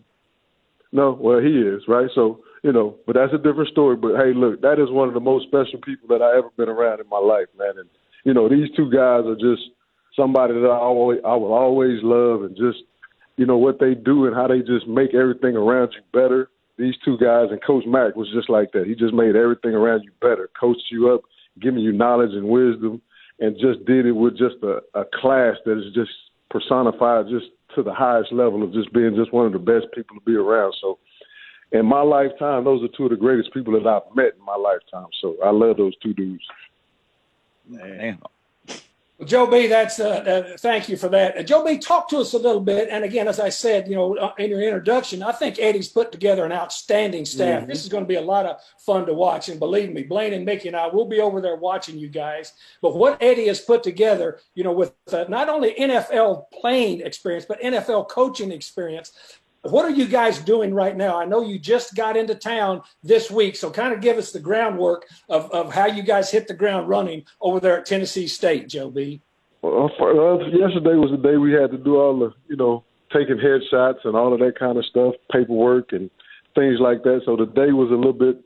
[0.90, 1.18] no.
[1.20, 2.08] Well, he is, right?
[2.14, 3.96] So, you know, but that's a different story.
[3.96, 6.70] But hey, look, that is one of the most special people that I ever been
[6.70, 7.74] around in my life, man.
[7.76, 7.90] And
[8.24, 9.68] you know, these two guys are just
[10.16, 12.78] somebody that I always, I will always love, and just
[13.36, 16.94] you know what they do and how they just make everything around you better these
[17.04, 18.86] two guys and Coach Mack was just like that.
[18.86, 21.22] He just made everything around you better, coached you up,
[21.60, 23.00] giving you knowledge and wisdom,
[23.40, 26.10] and just did it with just a, a class that is just
[26.50, 30.16] personified just to the highest level of just being just one of the best people
[30.16, 30.74] to be around.
[30.80, 30.98] So
[31.72, 34.56] in my lifetime, those are two of the greatest people that I've met in my
[34.56, 35.08] lifetime.
[35.20, 36.44] So I love those two dudes.
[37.68, 38.18] Man.
[39.18, 41.36] Well, Joe B, that's uh, uh, thank you for that.
[41.36, 42.88] Uh, Joe B, talk to us a little bit.
[42.90, 46.10] And again, as I said, you know, uh, in your introduction, I think Eddie's put
[46.10, 47.60] together an outstanding staff.
[47.60, 47.70] Mm-hmm.
[47.70, 49.48] This is going to be a lot of fun to watch.
[49.48, 52.52] And believe me, Blaine and Mickey and I will be over there watching you guys.
[52.80, 57.44] But what Eddie has put together, you know, with uh, not only NFL playing experience
[57.44, 59.12] but NFL coaching experience,
[59.62, 61.18] what are you guys doing right now?
[61.18, 64.40] I know you just got into town this week, so kind of give us the
[64.40, 68.68] groundwork of, of how you guys hit the ground running over there at Tennessee State,
[68.68, 69.22] Joe B.
[69.62, 72.84] Well, for, uh, yesterday was the day we had to do all the, you know,
[73.12, 76.10] taking headshots and all of that kind of stuff, paperwork and
[76.56, 77.22] things like that.
[77.24, 78.42] So the day was a little bit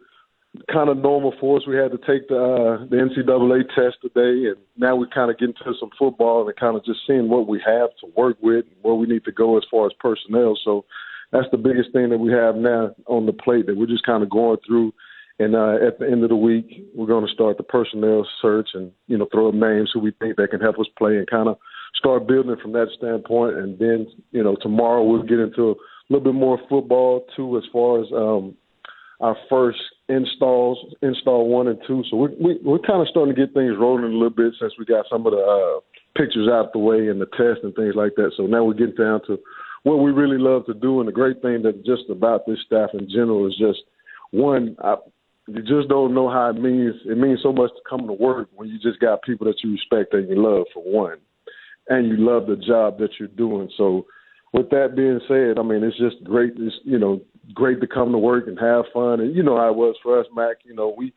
[0.70, 1.66] kind of normal for us.
[1.66, 5.38] We had to take the uh, the NCAA test today, and now we're kind of
[5.38, 8.64] getting to some football and kind of just seeing what we have to work with
[8.66, 10.58] and where we need to go as far as personnel.
[10.64, 10.84] So
[11.32, 14.22] that's the biggest thing that we have now on the plate that we're just kind
[14.22, 14.92] of going through.
[15.38, 18.70] And uh, at the end of the week, we're going to start the personnel search
[18.74, 21.28] and you know throw up names who we think that can help us play and
[21.28, 21.58] kind of
[21.94, 23.56] start building from that standpoint.
[23.56, 25.74] And then you know tomorrow we'll get into a
[26.08, 28.56] little bit more football too, as far as um,
[29.20, 32.02] our first installs, install one and two.
[32.10, 34.72] So we, we, we're kind of starting to get things rolling a little bit since
[34.78, 35.80] we got some of the uh,
[36.16, 38.32] pictures out the way and the test and things like that.
[38.36, 39.38] So now we're getting down to
[39.82, 41.00] what we really love to do.
[41.00, 43.80] And the great thing that just about this staff in general is just
[44.30, 44.96] one, I,
[45.48, 46.94] you just don't know how it means.
[47.04, 49.72] It means so much to come to work when you just got people that you
[49.72, 51.18] respect and you love for one,
[51.88, 53.70] and you love the job that you're doing.
[53.76, 54.06] So,
[54.52, 56.54] with that being said, I mean it's just great.
[56.56, 57.20] It's you know
[57.54, 59.20] great to come to work and have fun.
[59.20, 60.56] And you know how it was for us, Mac.
[60.64, 61.12] You know we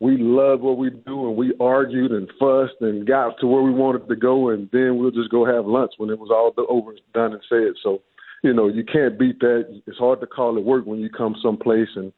[0.00, 3.70] we loved what we do and we argued and fussed and got to where we
[3.70, 6.92] wanted to go, and then we'll just go have lunch when it was all over,
[7.12, 7.74] done and said.
[7.82, 8.02] So
[8.42, 9.82] you know, you can't beat that.
[9.86, 12.12] It's hard to call it work when you come someplace and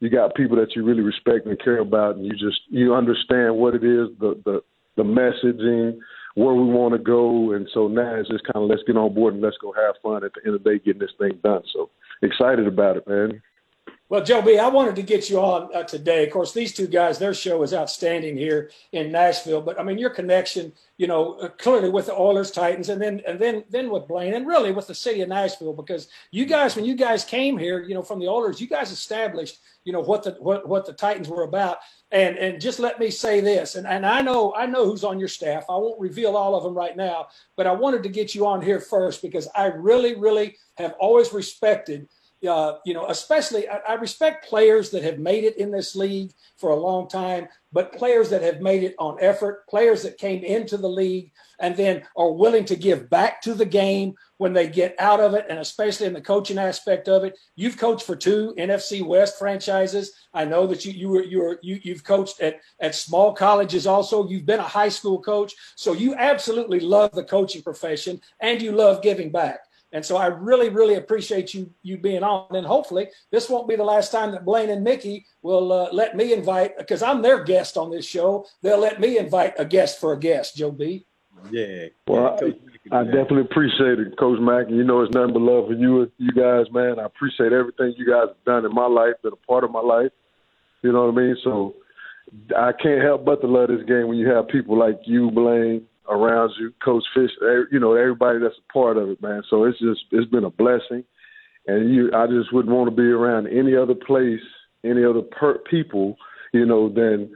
[0.00, 3.56] you got people that you really respect and care about, and you just you understand
[3.56, 4.60] what it is, the the
[4.96, 5.98] the messaging,
[6.34, 9.14] where we want to go, and so now it's just kind of let's get on
[9.14, 11.38] board and let's go have fun at the end of the day getting this thing
[11.42, 11.62] done.
[11.72, 11.90] So
[12.22, 13.42] excited about it, man.
[14.10, 16.26] Well, Joe B, I wanted to get you on uh, today.
[16.26, 19.60] Of course, these two guys, their show is outstanding here in Nashville.
[19.60, 23.22] But I mean, your connection, you know, uh, clearly with the Oilers, Titans, and then
[23.24, 26.74] and then then with Blaine, and really with the city of Nashville, because you guys,
[26.74, 30.00] when you guys came here, you know, from the Oilers, you guys established, you know,
[30.00, 31.78] what the what what the Titans were about.
[32.10, 35.20] And and just let me say this, and and I know I know who's on
[35.20, 35.66] your staff.
[35.70, 38.60] I won't reveal all of them right now, but I wanted to get you on
[38.60, 42.08] here first because I really, really have always respected
[42.48, 46.32] uh, you know, especially I, I, respect players that have made it in this league
[46.56, 50.42] for a long time, but players that have made it on effort, players that came
[50.42, 54.68] into the league and then are willing to give back to the game when they
[54.68, 57.38] get out of it, and especially in the coaching aspect of it.
[57.56, 60.12] You've coached for two NFC West franchises.
[60.32, 63.86] I know that you you were you were you you've coached at at small colleges
[63.86, 64.26] also.
[64.28, 68.72] You've been a high school coach, so you absolutely love the coaching profession and you
[68.72, 69.60] love giving back.
[69.92, 72.54] And so I really, really appreciate you you being on.
[72.54, 76.16] And hopefully this won't be the last time that Blaine and Mickey will uh, let
[76.16, 78.46] me invite because I'm their guest on this show.
[78.62, 81.06] They'll let me invite a guest for a guest, Joe B.
[81.50, 81.86] Yeah.
[82.06, 84.68] Well, I, I definitely appreciate it, Coach Mack.
[84.68, 86.98] You know, it's nothing but love for you, you guys, man.
[86.98, 89.80] I appreciate everything you guys have done in my life, been a part of my
[89.80, 90.10] life.
[90.82, 91.36] You know what I mean?
[91.44, 91.74] So
[92.56, 95.86] I can't help but to love this game when you have people like you, Blaine,
[96.08, 99.42] around you, Coach Fish, eh, you know, everybody that's a part of it, man.
[99.48, 101.04] So it's just it's been a blessing,
[101.66, 104.40] and you, I just wouldn't want to be around any other place,
[104.84, 106.16] any other per- people,
[106.52, 107.30] you know, than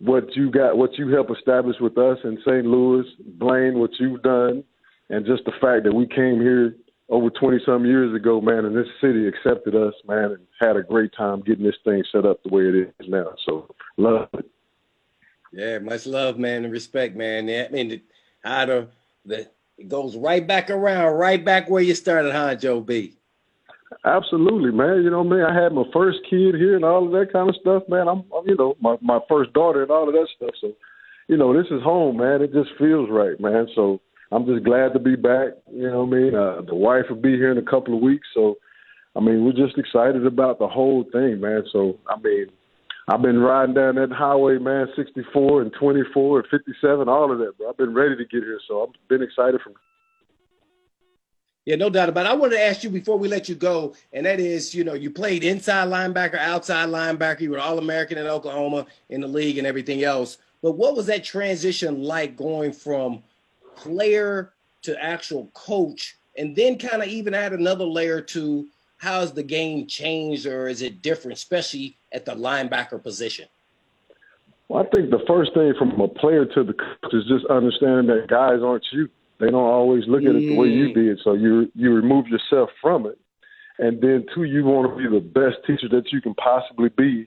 [0.00, 2.64] what you got, what you helped establish with us in St.
[2.64, 3.04] Louis,
[3.38, 4.64] Blaine, what you've done,
[5.10, 6.74] and just the fact that we came here
[7.10, 10.82] over 20 some years ago, man, and this city accepted us, man, and had a
[10.82, 13.34] great time getting this thing set up the way it is now.
[13.46, 14.49] So love it.
[15.52, 17.48] Yeah, much love, man, and respect, man.
[17.48, 18.00] I mean,
[18.42, 18.88] how the,
[19.24, 23.16] the it goes right back around, right back where you started, huh, Joe B?
[24.04, 25.02] Absolutely, man.
[25.02, 27.56] You know, man, I had my first kid here and all of that kind of
[27.56, 28.06] stuff, man.
[28.06, 30.50] I'm, I'm you know, my my first daughter and all of that stuff.
[30.60, 30.72] So,
[31.28, 32.42] you know, this is home, man.
[32.42, 33.66] It just feels right, man.
[33.74, 35.54] So I'm just glad to be back.
[35.72, 36.34] You know what I mean?
[36.34, 38.56] Uh, the wife will be here in a couple of weeks, so
[39.16, 41.64] I mean, we're just excited about the whole thing, man.
[41.72, 42.46] So, I mean,
[43.10, 47.58] I've been riding down that highway, man, 64 and 24 and 57, all of that,
[47.58, 47.68] bro.
[47.68, 49.74] I've been ready to get here, so I've been excited from.
[51.64, 52.28] Yeah, no doubt about it.
[52.30, 54.94] I wanted to ask you before we let you go, and that is, you know,
[54.94, 57.40] you played inside linebacker, outside linebacker.
[57.40, 60.38] You were All American in Oklahoma in the league and everything else.
[60.62, 63.24] But what was that transition like going from
[63.74, 68.68] player to actual coach, and then kind of even add another layer to
[68.98, 73.46] how has the game changed or is it different, especially at the linebacker position?
[74.68, 78.06] Well, I think the first thing from a player to the coach is just understanding
[78.06, 79.08] that guys aren't you.
[79.40, 80.94] They don't always look at it the way you mm.
[80.94, 83.18] did, so you you remove yourself from it,
[83.78, 87.26] and then two, you want to be the best teacher that you can possibly be,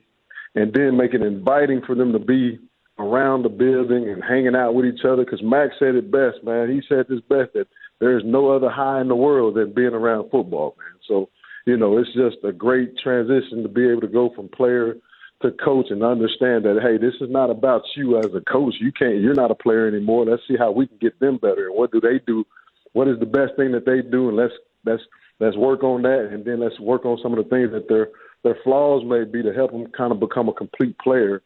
[0.54, 2.60] and then make it inviting for them to be
[2.98, 5.24] around the building and hanging out with each other.
[5.24, 6.70] Because Max said it best, man.
[6.70, 7.66] He said this best that
[8.00, 11.00] there's no other high in the world than being around football, man.
[11.08, 11.28] So
[11.66, 14.96] you know, it's just a great transition to be able to go from player
[15.42, 18.74] to coach and understand that hey, this is not about you as a coach.
[18.80, 19.20] You can't.
[19.20, 20.24] You're not a player anymore.
[20.24, 21.66] Let's see how we can get them better.
[21.66, 22.46] And what do they do?
[22.92, 24.28] What is the best thing that they do?
[24.28, 25.02] And let's let's
[25.40, 26.28] let's work on that.
[26.32, 28.08] And then let's work on some of the things that their
[28.42, 31.42] their flaws may be to help them kind of become a complete player.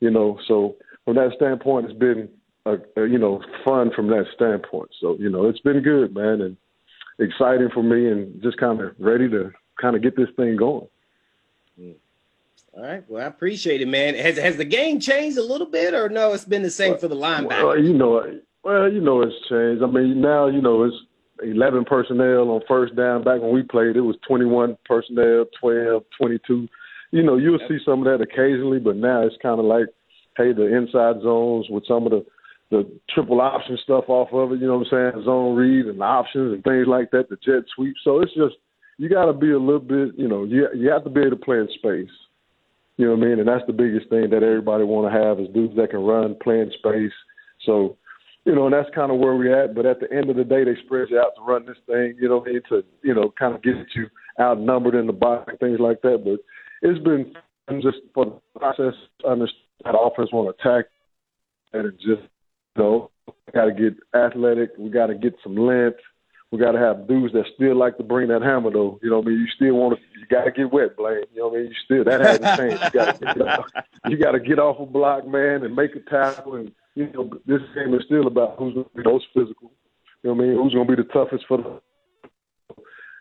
[0.00, 2.28] You know, so from that standpoint, it's been
[2.66, 4.90] a, a, you know fun from that standpoint.
[5.00, 6.56] So you know, it's been good, man, and
[7.18, 10.86] exciting for me and just kind of ready to kind of get this thing going.
[12.76, 13.02] All right.
[13.08, 14.14] Well, I appreciate it, man.
[14.14, 16.34] Has has the game changed a little bit, or no?
[16.34, 17.64] It's been the same well, for the linebacker.
[17.64, 19.82] Well, you know, well, you know, it's changed.
[19.82, 20.96] I mean, now you know it's
[21.42, 23.24] eleven personnel on first down.
[23.24, 26.68] Back when we played, it was twenty-one personnel, 12, 22.
[27.12, 29.86] You know, you'll see some of that occasionally, but now it's kind of like,
[30.36, 32.26] hey, the inside zones with some of the
[32.70, 35.24] the triple option stuff off of it, you know what I'm saying?
[35.24, 37.94] Zone read and options and things like that, the jet sweep.
[38.02, 38.56] So it's just
[38.98, 41.30] you got to be a little bit, you know, you you have to be able
[41.30, 42.10] to play in space.
[42.96, 43.38] You know what I mean?
[43.40, 46.34] And that's the biggest thing that everybody want to have is dudes that can run,
[46.42, 47.12] play in space.
[47.66, 47.98] So,
[48.46, 49.74] you know, and that's kind of where we're at.
[49.74, 52.16] But at the end of the day, they spread you out to run this thing.
[52.18, 54.06] You know, need to, you know, kind of get you
[54.40, 56.22] outnumbered in the box and things like that.
[56.24, 56.40] But
[56.88, 57.34] it's been
[57.82, 58.94] just for the process,
[59.28, 60.86] understand that offense want to attack
[61.74, 62.22] and just
[62.76, 64.70] know, we got to get athletic.
[64.78, 65.98] We got to get some length.
[66.52, 69.00] We got to have dudes that still like to bring that hammer, though.
[69.02, 69.40] You know what I mean?
[69.40, 70.02] You still want to.
[70.18, 71.22] You got to get wet, Blaine.
[71.34, 71.70] You know what I mean?
[71.70, 72.84] You still that hasn't changed.
[72.84, 73.66] You got to get off.
[74.08, 76.54] You got to get off a block, man, and make a tackle.
[76.54, 79.72] And you know, this game is still about who's going to be most physical.
[80.22, 80.56] You know what I mean?
[80.56, 81.80] Who's going to be the toughest for the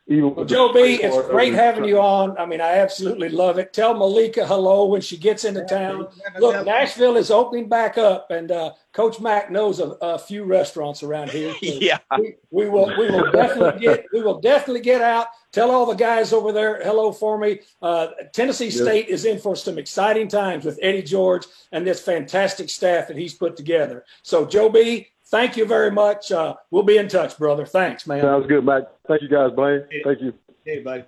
[0.07, 2.37] well, Joe B, it's great having you on.
[2.37, 3.73] I mean, I absolutely love it.
[3.73, 6.07] Tell Malika hello when she gets into town.
[6.37, 11.01] Look, Nashville is opening back up, and uh, Coach Mack knows a, a, few restaurants
[11.01, 11.53] around here.
[11.65, 12.95] So yeah, we, we, will.
[12.97, 14.05] We will definitely get.
[14.13, 15.27] We will definitely get out.
[15.51, 17.61] Tell all the guys over there hello for me.
[17.81, 22.69] Uh, Tennessee State is in for some exciting times with Eddie George and this fantastic
[22.69, 24.05] staff that he's put together.
[24.21, 26.31] So, Joe B, thank you very much.
[26.31, 27.65] Uh, we'll be in touch, brother.
[27.65, 28.21] Thanks, man.
[28.21, 28.88] Sounds good, Mike.
[29.07, 29.85] Thank you, guys, Blaine.
[30.03, 30.33] Thank you.
[30.65, 31.03] Hey, buddy.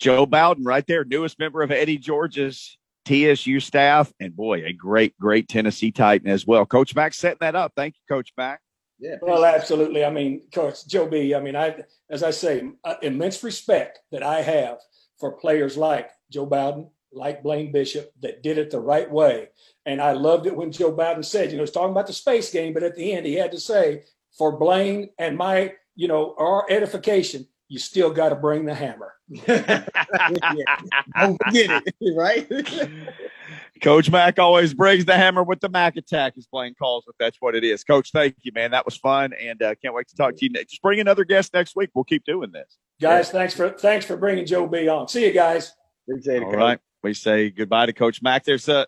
[0.00, 5.16] Joe Bowden, right there, newest member of Eddie George's TSU staff, and boy, a great,
[5.18, 6.66] great Tennessee Titan as well.
[6.66, 7.72] Coach Mack setting that up.
[7.76, 8.60] Thank you, Coach Mack.
[8.98, 9.16] Yeah.
[9.20, 10.04] Well, absolutely.
[10.04, 11.34] I mean, Coach Joe B.
[11.34, 14.78] I mean, I, as I say, uh, immense respect that I have
[15.18, 19.48] for players like Joe Bowden, like Blaine Bishop, that did it the right way.
[19.86, 22.50] And I loved it when Joe Bowden said, you know, he's talking about the space
[22.50, 24.04] game, but at the end he had to say,
[24.36, 29.12] for Blaine and my you know, our edification, you still got to bring the hammer.
[29.46, 32.50] Don't forget it, right?
[33.82, 36.34] Coach Mack always brings the hammer with the Mac attack.
[36.34, 37.84] He's playing calls if that's what it is.
[37.84, 38.70] Coach, thank you, man.
[38.70, 40.50] That was fun, and uh, can't wait to talk to you.
[40.50, 40.72] Next.
[40.72, 41.90] Just bring another guest next week.
[41.94, 43.26] We'll keep doing this, guys.
[43.26, 43.32] Yeah.
[43.32, 45.08] Thanks for thanks for bringing Joe B on.
[45.08, 45.72] See you guys.
[46.08, 46.44] Appreciate it.
[46.44, 46.78] All right.
[47.04, 48.44] We say goodbye to Coach Mack.
[48.44, 48.86] There's a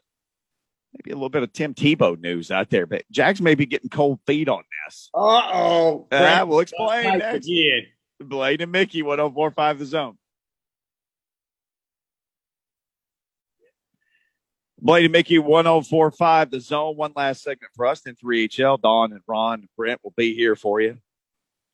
[0.95, 3.91] maybe a little bit of Tim Tebow news out there, but Jags may be getting
[3.91, 5.11] cold feet on this.
[5.13, 5.19] Uh
[5.53, 6.09] oh.
[6.11, 7.47] Uh, we'll explain next.
[7.47, 7.83] Again.
[8.19, 10.17] Blaine and Mickey, 1045 the zone.
[14.81, 16.97] Blaine and Mickey, 1045 the zone.
[16.97, 18.81] One last segment for us in 3HL.
[18.81, 20.97] Don and Ron and Brent will be here for you.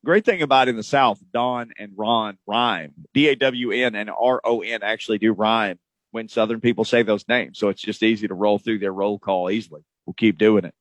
[0.04, 2.94] Great thing about in the South, Don and Ron rhyme.
[3.14, 5.78] D A W N and R O N actually do rhyme
[6.12, 7.58] when Southern people say those names.
[7.58, 9.82] So it's just easy to roll through their roll call easily.
[10.06, 10.74] We'll keep doing it.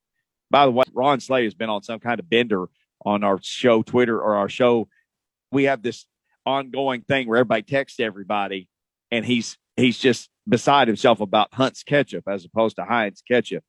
[0.52, 2.65] By the way, Ron Slay has been on some kind of bender
[3.04, 4.88] on our show Twitter or our show.
[5.52, 6.06] We have this
[6.46, 8.67] ongoing thing where everybody texts everybody
[9.12, 13.63] and he's he's just beside himself about Hunt's ketchup as opposed to Heinz ketchup.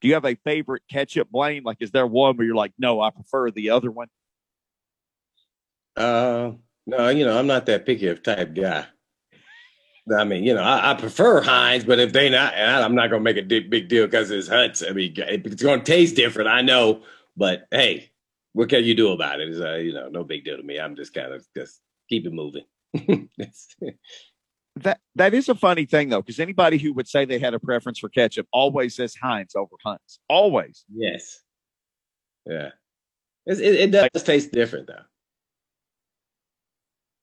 [0.00, 1.62] Do you have a favorite ketchup, Blaine?
[1.64, 4.08] Like, is there one where you're like, no, I prefer the other one?
[5.96, 6.52] Uh,
[6.86, 8.86] no, you know, I'm not that picky of type guy.
[10.16, 13.22] I mean, you know, I, I, prefer Heinz, but if they not, I'm not gonna
[13.22, 14.82] make a big, big deal because it's Hunt's.
[14.82, 17.02] I mean, it's gonna taste different, I know,
[17.36, 18.10] but hey,
[18.52, 19.48] what can you do about it?
[19.48, 20.78] It's uh, you know, no big deal to me.
[20.78, 22.64] I'm just kind of just keep it moving.
[24.76, 27.60] that that is a funny thing though, because anybody who would say they had a
[27.60, 30.18] preference for ketchup always says Heinz over Hunt's.
[30.28, 30.84] Always.
[30.92, 31.40] Yes.
[32.46, 32.70] Yeah.
[33.46, 35.04] It, it, it does taste different though.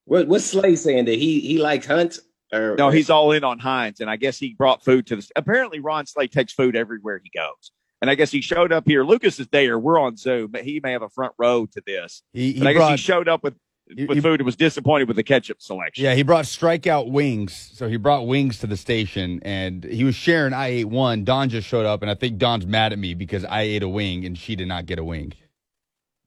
[0.06, 2.20] What what's Slay saying that he he likes Hunt's?
[2.56, 5.32] Or, no, he's all in on Heinz, and I guess he brought food to this.
[5.36, 7.72] Apparently, Ron Slay takes food everywhere he goes.
[8.02, 9.04] And I guess he showed up here.
[9.04, 9.80] Lucas is there.
[9.80, 12.22] We're on Zoom, but he may have a front row to this.
[12.34, 13.56] He, he but I guess he showed up with
[13.88, 16.04] with he, food and was disappointed with the ketchup selection.
[16.04, 17.72] Yeah, he brought strikeout wings.
[17.74, 21.24] So he brought wings to the station and he was sharing I ate one.
[21.24, 23.90] Don just showed up and I think Don's mad at me because I ate a
[23.90, 25.34] wing and she did not get a wing.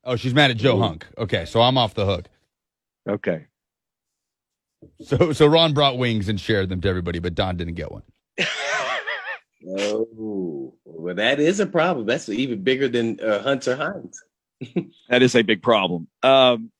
[0.05, 0.81] Oh, she's mad at Joe Ooh.
[0.81, 1.07] Hunk.
[1.19, 2.29] Okay, so I'm off the hook.
[3.09, 3.47] Okay.
[5.03, 8.03] So so Ron brought wings and shared them to everybody, but Don didn't get one.
[9.69, 12.07] oh, well, that is a problem.
[12.07, 14.23] That's even bigger than uh, Hunter Heinz.
[15.09, 16.09] that is a big problem.
[16.23, 16.71] Um,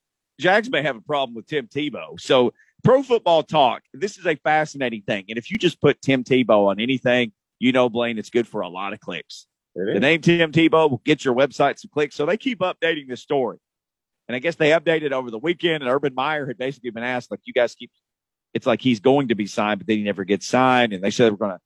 [0.41, 2.21] Jags may have a problem with Tim Tebow.
[2.21, 2.53] So,
[2.85, 5.25] pro football talk, this is a fascinating thing.
[5.29, 8.61] And if you just put Tim Tebow on anything, you know, Blaine, it's good for
[8.61, 9.47] a lot of clicks.
[9.75, 12.17] The name Tim Tebow will get your website some clicks.
[12.17, 13.59] So they keep updating this story.
[14.29, 17.31] And I guess they updated over the weekend, and Urban Meyer had basically been asked,
[17.31, 17.91] like, you guys keep,
[18.53, 20.93] it's like he's going to be signed, but then he never gets signed.
[20.93, 21.61] And they said we're going to,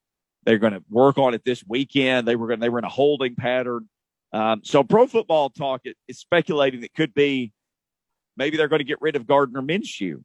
[0.45, 2.27] they're going to work on it this weekend.
[2.27, 3.89] They were going, they were in a holding pattern.
[4.33, 7.53] Um, so pro football talk is speculating that could be
[8.37, 10.23] maybe they're going to get rid of Gardner Minshew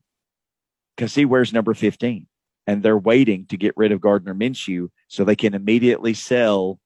[0.95, 2.25] because he wears number 15
[2.65, 6.79] and they're waiting to get rid of Gardner Minshew so they can immediately sell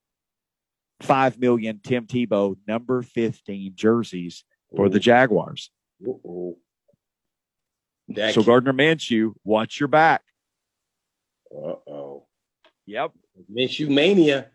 [1.01, 4.43] 5 million Tim Tebow number 15 jerseys
[4.75, 5.71] for the Jaguars.
[6.03, 6.55] So
[8.43, 10.21] Gardner Minshew, watch your back.
[11.53, 12.25] Uh oh.
[12.85, 13.11] Yep.
[13.53, 14.47] Minshew mania.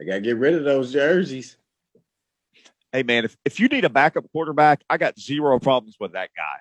[0.00, 1.56] I got to get rid of those jerseys
[2.92, 6.30] hey man, if, if you need a backup quarterback, I got zero problems with that
[6.36, 6.58] guy.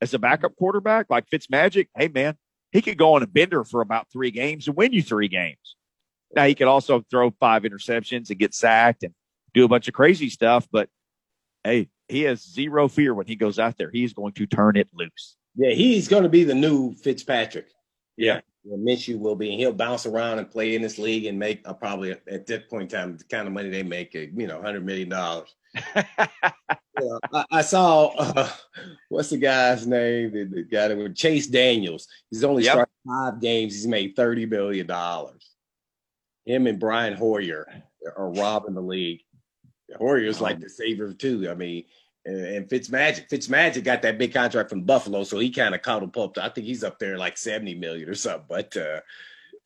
[0.00, 2.36] As a backup quarterback, like Fitzmagic, hey man,
[2.72, 5.76] he could go on a bender for about three games and win you three games.
[6.34, 9.14] Now he could also throw five interceptions and get sacked and
[9.54, 10.88] do a bunch of crazy stuff, but
[11.64, 13.90] hey, he has zero fear when he goes out there.
[13.90, 15.36] He's going to turn it loose.
[15.56, 17.68] Yeah, he's going to be the new Fitzpatrick.
[18.16, 18.40] Yeah.
[18.66, 21.72] Minshew will be, and he'll bounce around and play in this league and make uh,
[21.72, 24.60] probably at that point in time the kind of money they make, uh, you know,
[24.60, 25.54] hundred million dollars.
[25.94, 28.50] I, I, saw uh,
[29.08, 30.32] what's the guy's name?
[30.32, 32.08] The, the guy that was Chase Daniels.
[32.30, 32.72] He's only yep.
[32.72, 33.74] started five games.
[33.74, 35.48] He's made thirty billion dollars.
[36.44, 37.66] Him and Brian Hoyer
[38.16, 39.20] are robbing the league.
[39.96, 41.48] Hoyer's like the savior too.
[41.50, 41.84] I mean,
[42.24, 46.12] and Fitzmagic, Fitzmagic got that big contract from Buffalo, so he kind of caught him
[46.18, 46.36] up.
[46.36, 48.44] I think he's up there like seventy million or something.
[48.48, 49.00] But uh,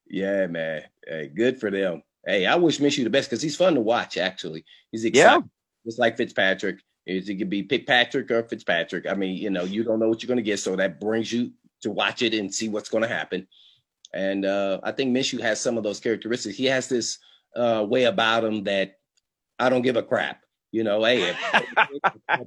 [0.08, 2.02] yeah, man, hey, good for them.
[2.24, 4.16] Hey, I wish Minshew the best because he's fun to watch.
[4.16, 5.42] Actually, he's exciting.
[5.42, 5.48] Yeah
[5.84, 6.80] just like Fitzpatrick.
[7.04, 9.06] Is it could be Patrick or Fitzpatrick.
[9.08, 11.32] I mean, you know, you don't know what you're going to get, so that brings
[11.32, 13.48] you to watch it and see what's going to happen.
[14.14, 16.56] And uh, I think Minshew has some of those characteristics.
[16.56, 17.18] He has this
[17.56, 18.98] uh, way about him that
[19.62, 20.40] I don't give a crap.
[20.72, 21.64] You know, hey, if,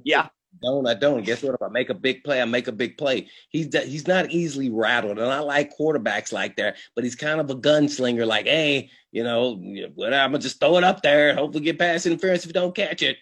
[0.04, 0.28] yeah,
[0.62, 1.24] don't I don't.
[1.24, 1.54] Guess what?
[1.54, 3.28] If I make a big play, I make a big play.
[3.50, 6.76] He's he's not easily rattled, and I like quarterbacks like that.
[6.94, 8.26] But he's kind of a gunslinger.
[8.26, 12.42] Like, hey, you know, I'm gonna just throw it up there, hopefully get past interference
[12.42, 13.16] if you don't catch it.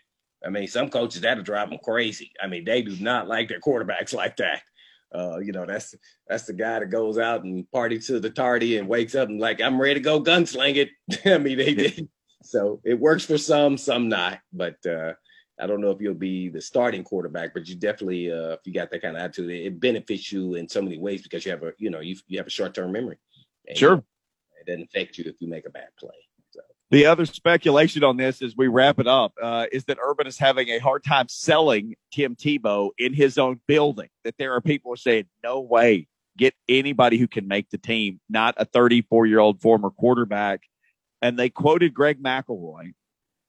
[0.44, 2.32] I mean, some coaches that'll drive them crazy.
[2.42, 4.62] I mean, they do not like their quarterbacks like that.
[5.14, 5.94] Uh, you know, that's
[6.26, 9.40] that's the guy that goes out and party to the tardy and wakes up and
[9.40, 10.88] like, I'm ready to go gunsling it.
[11.24, 12.08] I mean, they did.
[12.44, 14.40] So it works for some, some not.
[14.52, 15.14] But uh,
[15.60, 18.72] I don't know if you'll be the starting quarterback, but you definitely, uh, if you
[18.72, 21.62] got that kind of attitude, it benefits you in so many ways because you have
[21.62, 23.16] a, you know, you you have a short term memory.
[23.66, 24.04] And, sure.
[24.60, 26.10] It doesn't affect you if you make a bad play.
[26.90, 30.38] The other speculation on this as we wrap it up uh, is that Urban is
[30.38, 34.08] having a hard time selling Tim Tebow in his own building.
[34.22, 38.54] That there are people saying, no way, get anybody who can make the team, not
[38.58, 40.60] a 34 year old former quarterback.
[41.24, 42.92] And they quoted Greg McElroy,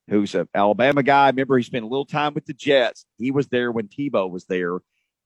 [0.08, 1.28] who's an Alabama guy.
[1.28, 3.06] Remember, he spent a little time with the Jets.
[3.18, 4.80] He was there when Tebow was there.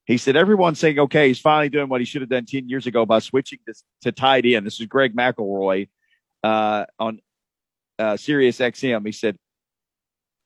[0.06, 2.88] He said, everyone's saying, okay, he's finally doing what he should have done 10 years
[2.88, 4.66] ago by switching this to tight end.
[4.66, 5.90] This is Greg McElroy
[6.44, 7.20] uh, on
[8.00, 9.06] uh, Sirius XM.
[9.06, 9.38] He said,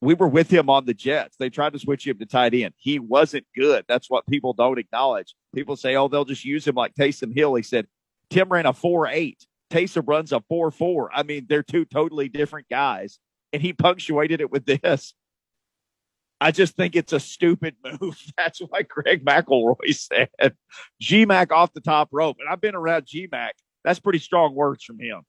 [0.02, 1.38] we were with him on the Jets.
[1.38, 2.74] They tried to switch him to tight end.
[2.76, 3.86] He wasn't good.
[3.88, 5.36] That's what people don't acknowledge.
[5.56, 7.56] People say, oh, they'll just use him like Taysom Hill.
[7.56, 7.88] He said,
[8.30, 9.48] Tim ran a 4 8.
[9.74, 11.10] Taysom runs a 4 4.
[11.14, 13.20] I mean, they're two totally different guys.
[13.52, 15.14] And he punctuated it with this.
[16.40, 18.18] I just think it's a stupid move.
[18.38, 20.30] That's why Greg McElroy said.
[21.02, 22.38] GMAC off the top rope.
[22.40, 23.52] And I've been around GMAC.
[23.84, 25.22] That's pretty strong words from him.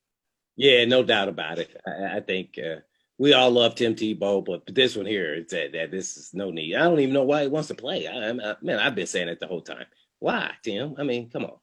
[0.57, 1.76] Yeah, no doubt about it.
[1.86, 2.80] I, I think uh,
[3.18, 6.51] we all love Tim Tebow, but this one here, it's that, that this is no
[6.51, 6.74] need.
[6.74, 8.07] I don't even know why he wants to play.
[8.07, 9.86] I, I, man, I've been saying it the whole time.
[10.18, 10.95] Why, Tim?
[10.99, 11.57] I mean, come on.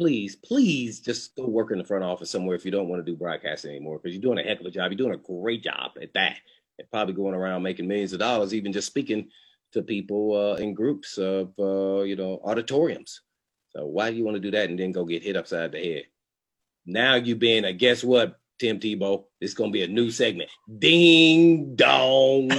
[0.00, 3.12] Please, please just go work in the front office somewhere if you don't want to
[3.12, 4.90] do broadcasting anymore because you're doing a heck of a job.
[4.90, 6.38] You're doing a great job at that.
[6.78, 9.28] And probably going around making millions of dollars, even just speaking
[9.72, 13.20] to people uh, in groups of, uh, you know, auditoriums.
[13.76, 15.78] So why do you want to do that and then go get hit upside the
[15.78, 16.04] head?
[16.86, 19.24] Now you being a guess what, Tim Tebow?
[19.38, 20.48] It's gonna be a new segment.
[20.78, 22.50] Ding dong.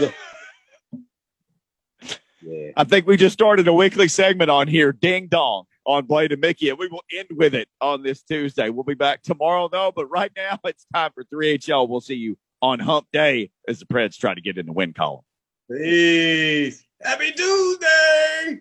[2.43, 2.71] yeah.
[2.77, 6.41] I think we just started a weekly segment on here, Ding Dong, on Blaine and
[6.41, 8.69] Mickey, and we will end with it on this Tuesday.
[8.69, 11.89] We'll be back tomorrow though, but right now it's time for 3HL.
[11.89, 14.93] We'll see you on Hump Day as the Preds try to get in the win
[14.93, 15.23] column.
[15.69, 16.83] Peace.
[17.01, 18.59] Happy Tuesday.